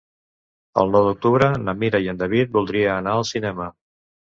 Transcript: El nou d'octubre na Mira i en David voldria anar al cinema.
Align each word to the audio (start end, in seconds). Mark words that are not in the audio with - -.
El 0.83 0.89
nou 0.95 1.05
d'octubre 1.09 1.51
na 1.67 1.77
Mira 1.85 2.03
i 2.09 2.13
en 2.17 2.21
David 2.25 2.59
voldria 2.59 2.93
anar 3.01 3.19
al 3.23 3.33
cinema. 3.37 3.75